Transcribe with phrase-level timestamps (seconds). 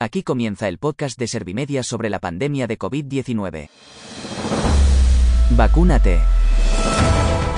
[0.00, 3.68] Aquí comienza el podcast de Servimedia sobre la pandemia de COVID-19.
[5.56, 6.20] Vacúnate.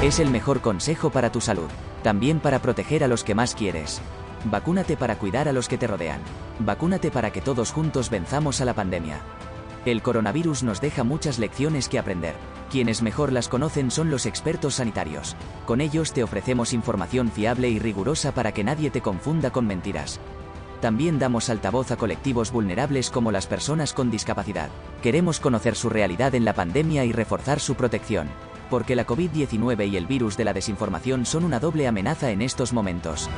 [0.02, 1.68] Es el mejor consejo para tu salud,
[2.02, 4.00] también para proteger a los que más quieres.
[4.46, 6.22] Vacúnate para cuidar a los que te rodean.
[6.60, 9.20] Vacúnate para que todos juntos venzamos a la pandemia.
[9.84, 12.36] El coronavirus nos deja muchas lecciones que aprender.
[12.70, 15.36] Quienes mejor las conocen son los expertos sanitarios.
[15.66, 20.18] Con ellos te ofrecemos información fiable y rigurosa para que nadie te confunda con mentiras.
[20.80, 24.70] También damos altavoz a colectivos vulnerables como las personas con discapacidad.
[25.02, 28.28] Queremos conocer su realidad en la pandemia y reforzar su protección.
[28.70, 32.72] Porque la COVID-19 y el virus de la desinformación son una doble amenaza en estos
[32.72, 33.28] momentos.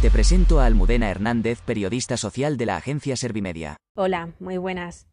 [0.00, 3.76] Te presento a Almudena Hernández, periodista social de la agencia Servimedia.
[3.96, 5.08] Hola, muy buenas.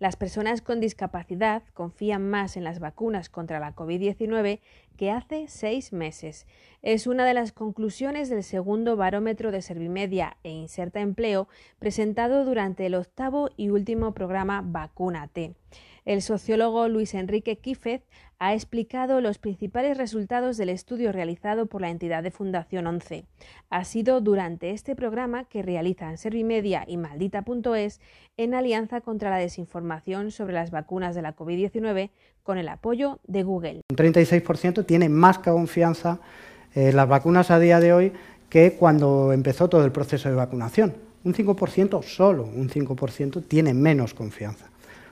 [0.00, 4.60] Las personas con discapacidad confían más en las vacunas contra la COVID-19
[5.00, 6.46] que hace seis meses.
[6.82, 12.84] Es una de las conclusiones del segundo barómetro de Servimedia e Inserta Empleo presentado durante
[12.84, 15.54] el octavo y último programa Vacúnate.
[16.04, 18.02] El sociólogo Luis Enrique Quífez
[18.38, 23.24] ha explicado los principales resultados del estudio realizado por la entidad de Fundación 11.
[23.70, 28.00] Ha sido durante este programa que realizan Servimedia y Maldita.es
[28.36, 32.10] en alianza contra la desinformación sobre las vacunas de la COVID-19
[32.42, 33.80] con el apoyo de Google.
[33.90, 36.20] Un 36% tiene más confianza
[36.76, 38.12] en las vacunas a día de hoy
[38.48, 40.94] que cuando empezó todo el proceso de vacunación.
[41.24, 44.66] Un 5%, solo un 5%, tiene menos confianza.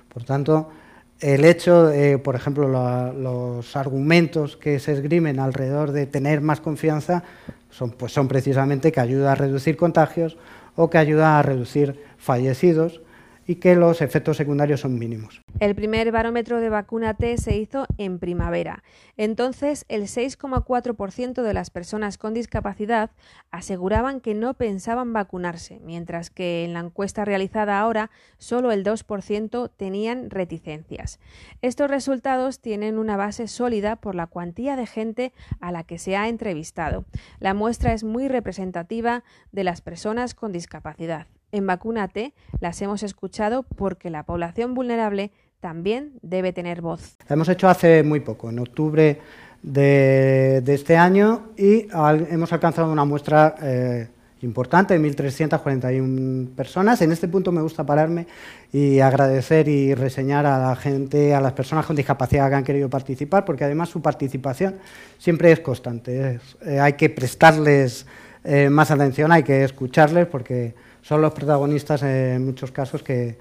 [0.09, 0.71] Por tanto,
[1.19, 1.91] el hecho,
[2.23, 7.25] por ejemplo, los argumentos que se esgrimen alrededor de tener más confianza
[7.71, 10.37] son, pues son precisamente que ayuda a reducir contagios
[10.77, 13.01] o que ayuda a reducir fallecidos
[13.45, 15.41] y que los efectos secundarios son mínimos.
[15.61, 18.85] El primer barómetro de vacuna T se hizo en primavera.
[19.17, 23.11] Entonces, el 6,4% de las personas con discapacidad
[23.51, 29.73] aseguraban que no pensaban vacunarse, mientras que en la encuesta realizada ahora solo el 2%
[29.77, 31.19] tenían reticencias.
[31.61, 36.15] Estos resultados tienen una base sólida por la cuantía de gente a la que se
[36.15, 37.05] ha entrevistado.
[37.41, 41.27] La muestra es muy representativa de las personas con discapacidad.
[41.51, 47.17] En Vacúnate las hemos escuchado porque la población vulnerable también debe tener voz.
[47.29, 49.21] La hemos hecho hace muy poco, en octubre
[49.63, 51.87] de, este año, y
[52.31, 54.09] hemos alcanzado una muestra eh,
[54.43, 57.03] importante, 1.341 personas.
[57.03, 58.27] En este punto me gusta pararme
[58.73, 62.89] y agradecer y reseñar a la gente, a las personas con discapacidad que han querido
[62.89, 64.77] participar, porque además su participación
[65.19, 66.39] siempre es constante.
[66.65, 68.07] Eh, hay que prestarles
[68.45, 73.37] eh, más atención, hay que escucharles, porque son los protagonistas en muchos casos que,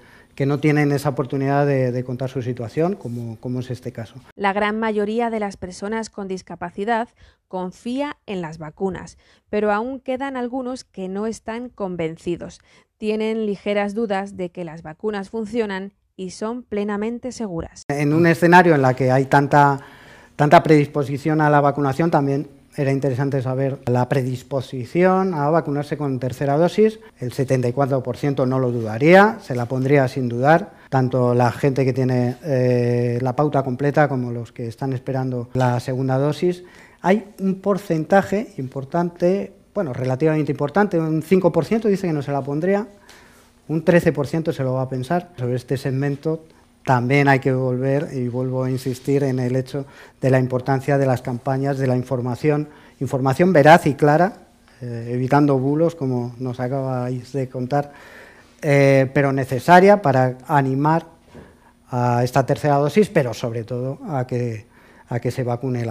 [0.46, 4.14] no tienen esa oportunidad de, contar su situación, como, como, es este caso.
[4.36, 7.08] La gran mayoría de las personas con discapacidad
[7.48, 9.18] confía en las vacunas,
[9.50, 12.60] pero aún quedan algunos que no están convencidos.
[12.98, 17.84] Tienen ligeras dudas de que las vacunas funcionan y son plenamente seguras.
[17.88, 19.80] En un escenario en el que hay tanta,
[20.36, 26.56] tanta predisposición a la vacunación, también era interesante saber la predisposición a vacunarse con tercera
[26.56, 27.00] dosis.
[27.18, 30.74] El 74% no lo dudaría, se la pondría sin dudar.
[30.88, 35.80] Tanto la gente que tiene eh, la pauta completa como los que están esperando la
[35.80, 36.62] segunda dosis.
[37.02, 42.86] Hay un porcentaje importante, bueno, relativamente importante, un 5% dice que no se la pondría,
[43.66, 46.44] un 13% se lo va a pensar sobre este segmento
[46.84, 49.84] también hay que volver, y vuelvo a insistir en el hecho
[50.20, 52.68] de la importancia de las campañas, de la información,
[53.00, 54.48] información veraz y clara,
[54.80, 57.92] eh, evitando bulos, como nos acabáis de contar,
[58.62, 61.06] eh, pero necesaria para animar
[61.90, 64.67] a esta tercera dosis, pero sobre todo a que
[65.08, 65.86] a que se vacune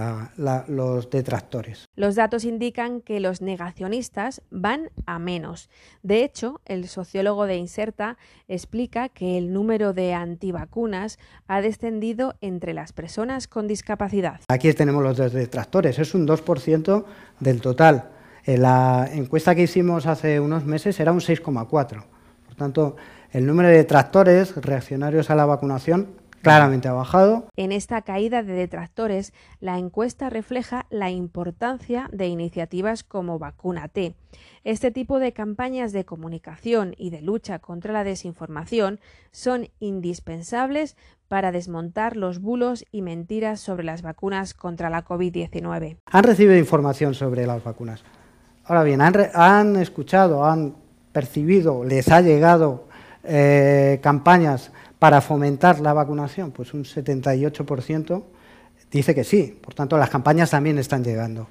[0.68, 1.86] los detractores.
[1.96, 5.70] Los datos indican que los negacionistas van a menos.
[6.04, 8.18] De hecho, el sociólogo de Inserta
[8.48, 11.18] explica que el número de antivacunas
[11.48, 14.42] ha descendido entre las personas con discapacidad.
[14.48, 17.06] Aquí tenemos los detractores, es un 2%
[17.40, 18.10] del total.
[18.46, 22.06] En la encuesta que hicimos hace unos meses era un 6,4%.
[22.46, 22.96] Por tanto,
[23.32, 26.08] el número de detractores reaccionarios a la vacunación
[26.42, 27.48] claramente ha bajado.
[27.56, 34.16] En esta caída de detractores, la encuesta refleja la importancia de iniciativas como Vacúnate.
[34.64, 39.00] Este tipo de campañas de comunicación y de lucha contra la desinformación
[39.32, 40.98] son indispensables
[41.28, 45.98] para desmontar los bulos y mentiras sobre las vacunas contra la COVID-19.
[46.06, 48.04] Han recibido información sobre las vacunas.
[48.66, 50.76] Ahora bien, han, escuchado, han
[51.14, 52.88] percibido, les ha llegado
[53.24, 56.52] eh, campañas para fomentar la vacunación?
[56.52, 58.24] Pues un 78%
[58.92, 61.48] dice que sí, por tanto las campañas también están llegando.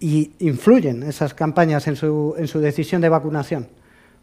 [0.00, 3.68] y influyen esas campañas en su, decisión de vacunación.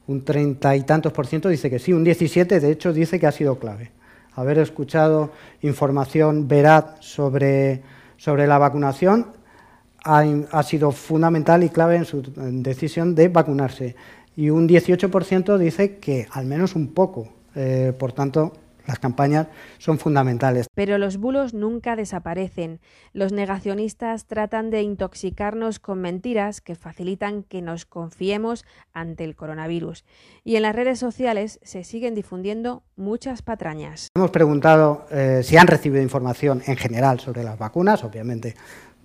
[0.05, 3.25] Un treinta y tantos por ciento dice que sí, un 17 de hecho dice que
[3.25, 3.91] ha sido clave.
[4.35, 5.31] Haber escuchado
[5.61, 7.81] información veraz sobre,
[8.25, 9.27] la vacunación
[10.03, 13.95] ha, sido fundamental y clave en su decisión de vacunarse.
[14.35, 17.40] Y un 18% dice que al menos un poco.
[17.55, 18.53] Eh, por tanto,
[18.87, 20.67] las campañas son fundamentales.
[20.73, 22.79] Pero los bulos nunca desaparecen.
[23.13, 30.03] Los negacionistas tratan de intoxicarnos con mentiras que facilitan que nos confiemos ante el coronavirus.
[30.43, 34.09] Y en las redes sociales se siguen difundiendo muchas patrañas.
[34.15, 38.55] Hemos preguntado eh, si han recibido información en general sobre las vacunas, obviamente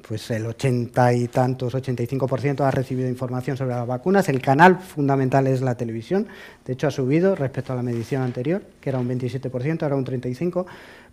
[0.06, 4.28] pues el 80 y tantos, 85% ha recibido información sobre las vacunas.
[4.28, 6.26] El canal fundamental es la televisión.
[6.64, 10.04] De hecho, ha subido respecto a la medición anterior, que era un 27%, ahora un
[10.04, 10.66] 35%.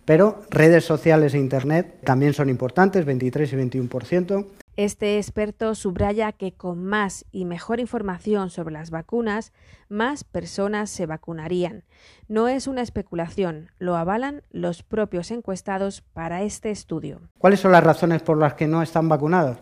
[0.04, 4.63] Pero redes sociales e Internet también son importantes, 23 y 21%.
[4.76, 9.52] Este experto subraya que con más y mejor información sobre las vacunas,
[9.88, 11.84] más personas se vacunarían.
[12.26, 17.20] No es una especulación, lo avalan los propios encuestados para este estudio.
[17.38, 19.58] ¿Cuáles son las razones por las que no están vacunados?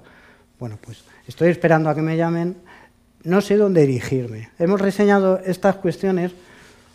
[0.58, 2.56] Bueno, pues estoy esperando a que me llamen,
[3.22, 4.48] no sé dónde dirigirme.
[4.58, 6.32] Hemos reseñado estas cuestiones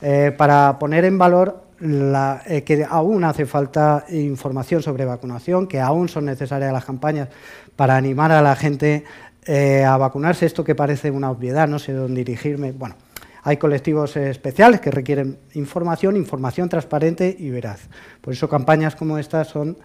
[0.01, 6.09] eh, para poner en valor eh, que aún hace falta información sobre vacunación, que aún
[6.09, 7.29] son necesarias las campañas
[7.75, 9.03] para animar a la gente
[9.45, 10.45] eh, a vacunarse.
[10.45, 12.71] Esto que parece una obviedad, no sé dónde dirigirme.
[12.71, 12.95] Bueno,
[13.43, 17.87] hay colectivos especiales que requieren información, información transparente y veraz.
[18.21, 19.77] Por eso campañas como estas son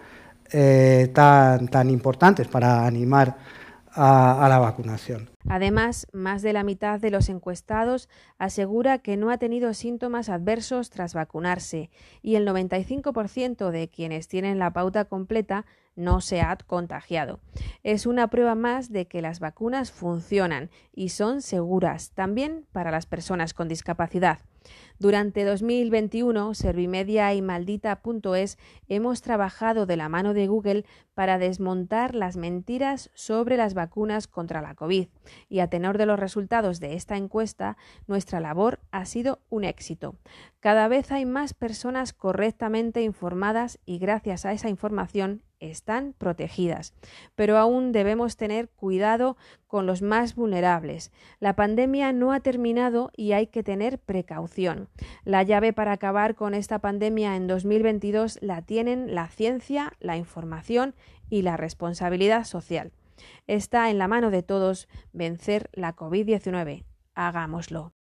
[0.51, 3.37] eh, tan, tan importantes para animar
[3.95, 5.29] a, la vacunación.
[5.47, 10.89] Además, más de la mitad de los encuestados asegura que no ha tenido síntomas adversos
[10.89, 11.89] tras vacunarse
[12.21, 17.39] y el 95% de quienes tienen la pauta completa no se ha contagiado.
[17.83, 23.05] Es una prueba más de que las vacunas funcionan y son seguras también para las
[23.05, 24.39] personas con discapacidad.
[24.99, 28.57] Durante 2021, Servimedia y Maldita.es
[28.87, 34.61] hemos trabajado de la mano de Google para desmontar las mentiras sobre las vacunas contra
[34.61, 35.07] la COVID.
[35.49, 37.77] Y a tenor de los resultados de esta encuesta,
[38.07, 40.15] nuestra labor ha sido un éxito.
[40.59, 46.93] Cada vez hay más personas correctamente informadas y gracias a esa información están protegidas.
[47.35, 49.37] Pero aún debemos tener cuidado
[49.67, 51.11] con los más vulnerables.
[51.39, 54.89] La pandemia no ha terminado y hay que tener precaución.
[55.23, 60.95] La llave para acabar con esta pandemia en 2022 la tienen la ciencia, la información
[61.29, 62.91] y la responsabilidad social.
[63.47, 66.85] Está en la mano de todos vencer la COVID-19.
[67.15, 67.93] Hagámoslo.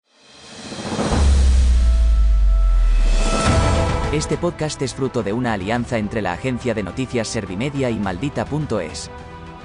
[4.13, 9.11] Este podcast es fruto de una alianza entre la agencia de noticias Servimedia y Maldita.es.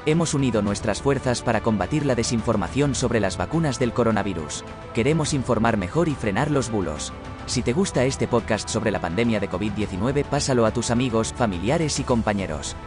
[0.06, 4.64] Hemos unido nuestras fuerzas para combatir la desinformación sobre las vacunas del coronavirus.
[4.94, 7.12] Queremos informar mejor y frenar los bulos.
[7.46, 12.00] Si te gusta este podcast sobre la pandemia de COVID-19, pásalo a tus amigos, familiares
[12.00, 12.78] y compañeros.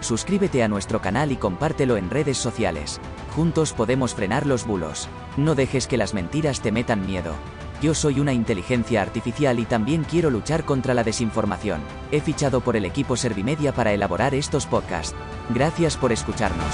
[0.00, 3.02] Suscríbete a nuestro canal y compártelo en redes sociales.
[3.36, 5.10] Juntos podemos frenar los bulos.
[5.36, 7.34] No dejes que las mentiras te metan miedo.
[7.82, 11.80] Yo soy una inteligencia artificial y también quiero luchar contra la desinformación.
[12.12, 15.16] He fichado por el equipo Servimedia para elaborar estos podcasts.
[15.52, 16.72] Gracias por escucharnos.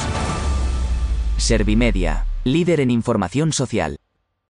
[1.39, 3.98] Servimedia, líder en información social.